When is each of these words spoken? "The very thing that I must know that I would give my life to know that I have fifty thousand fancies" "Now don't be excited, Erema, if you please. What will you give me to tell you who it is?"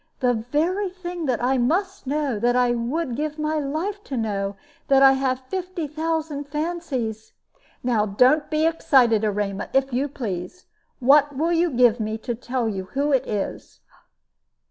"The 0.19 0.33
very 0.33 0.89
thing 0.89 1.27
that 1.27 1.43
I 1.43 1.59
must 1.59 2.07
know 2.07 2.39
that 2.39 2.55
I 2.55 2.71
would 2.71 3.15
give 3.15 3.37
my 3.37 3.59
life 3.59 4.03
to 4.05 4.17
know 4.17 4.55
that 4.87 5.03
I 5.03 5.11
have 5.11 5.41
fifty 5.41 5.85
thousand 5.85 6.45
fancies" 6.45 7.33
"Now 7.83 8.07
don't 8.07 8.49
be 8.49 8.65
excited, 8.65 9.23
Erema, 9.23 9.69
if 9.73 9.93
you 9.93 10.07
please. 10.07 10.65
What 10.99 11.35
will 11.37 11.51
you 11.53 11.69
give 11.69 11.99
me 11.99 12.17
to 12.17 12.33
tell 12.33 12.67
you 12.67 12.85
who 12.85 13.11
it 13.11 13.27
is?" 13.27 13.81